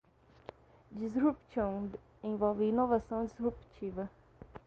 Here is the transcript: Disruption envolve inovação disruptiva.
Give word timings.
Disruption 0.97 1.91
envolve 2.23 2.63
inovação 2.67 3.23
disruptiva. 3.23 4.09